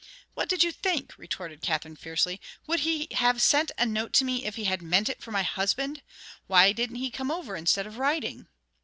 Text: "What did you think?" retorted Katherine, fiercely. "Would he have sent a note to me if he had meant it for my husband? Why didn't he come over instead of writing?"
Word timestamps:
"What 0.33 0.49
did 0.49 0.63
you 0.63 0.71
think?" 0.71 1.13
retorted 1.15 1.61
Katherine, 1.61 1.95
fiercely. 1.95 2.41
"Would 2.65 2.79
he 2.79 3.07
have 3.11 3.39
sent 3.39 3.71
a 3.77 3.85
note 3.85 4.13
to 4.13 4.25
me 4.25 4.45
if 4.45 4.55
he 4.55 4.63
had 4.63 4.81
meant 4.81 5.09
it 5.09 5.21
for 5.21 5.29
my 5.31 5.43
husband? 5.43 6.01
Why 6.47 6.71
didn't 6.71 6.95
he 6.95 7.11
come 7.11 7.29
over 7.29 7.55
instead 7.55 7.85
of 7.85 7.99
writing?" 7.99 8.47